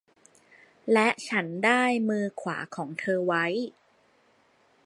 [0.91, 3.45] และฉันได้มือขวาของเธอไว้